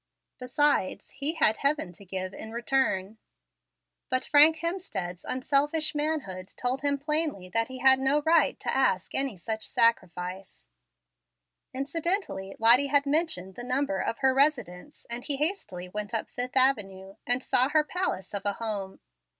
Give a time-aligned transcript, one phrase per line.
[0.39, 3.19] Besides, He had Heaven to give in return.
[4.09, 9.13] But Frank Hemstead's unselfish manhood told him plainly that he had no right to ask
[9.13, 10.67] any such sacrifice.
[11.71, 16.57] Incidentally, Lottie had mentioned the number of her residence, and he hastily went up Fifth
[16.57, 19.01] Avenue, and saw her palace of a home.